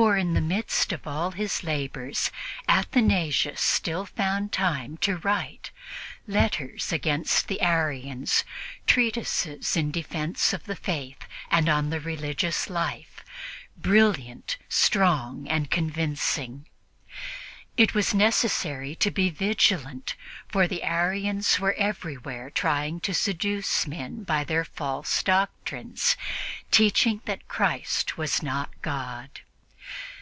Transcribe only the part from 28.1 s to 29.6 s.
was not God.